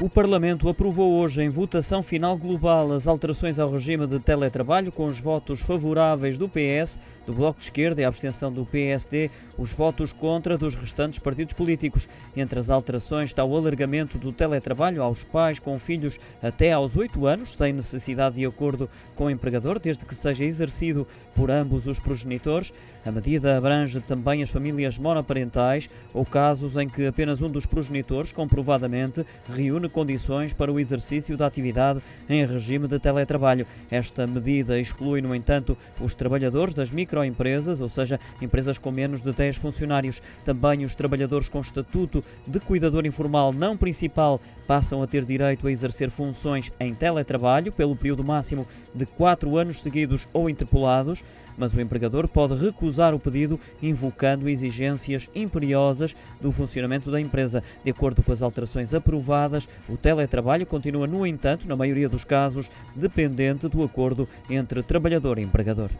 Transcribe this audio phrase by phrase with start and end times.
[0.00, 5.06] O Parlamento aprovou hoje em votação final global as alterações ao regime de teletrabalho com
[5.06, 9.72] os votos favoráveis do PS, do Bloco de Esquerda e a abstenção do PSD, os
[9.72, 12.08] votos contra dos restantes partidos políticos.
[12.36, 17.24] Entre as alterações está o alargamento do teletrabalho aos pais com filhos até aos 8
[17.26, 22.00] anos, sem necessidade de acordo com o empregador, desde que seja exercido por ambos os
[22.00, 22.72] progenitores.
[23.06, 28.32] A medida abrange também as famílias monoparentais ou casos em que apenas um dos progenitores
[28.32, 33.66] comprovadamente reúne condições para o exercício da atividade em regime de teletrabalho.
[33.90, 39.32] Esta medida exclui, no entanto, os trabalhadores das microempresas, ou seja, empresas com menos de
[39.32, 40.20] 10 funcionários.
[40.44, 44.40] Também os trabalhadores com estatuto de cuidador informal não principal
[44.72, 49.82] passam a ter direito a exercer funções em teletrabalho pelo período máximo de 4 anos
[49.82, 51.22] seguidos ou interpolados
[51.58, 57.62] mas o empregador pode recusar o pedido invocando exigências imperiosas do funcionamento da empresa.
[57.84, 62.70] De acordo com as alterações aprovadas, o teletrabalho continua, no entanto, na maioria dos casos,
[62.96, 65.90] dependente do acordo entre trabalhador e empregador.